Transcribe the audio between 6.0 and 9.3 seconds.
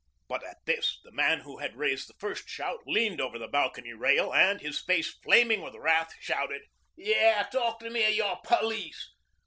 shouted: "YAH! talk to me of your police.